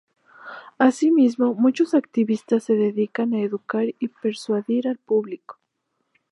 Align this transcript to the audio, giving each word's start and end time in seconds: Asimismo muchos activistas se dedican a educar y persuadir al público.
Asimismo 0.79 1.53
muchos 1.53 1.93
activistas 1.93 2.63
se 2.63 2.73
dedican 2.73 3.35
a 3.35 3.41
educar 3.41 3.85
y 3.99 4.07
persuadir 4.07 4.87
al 4.87 4.97
público. 4.97 5.59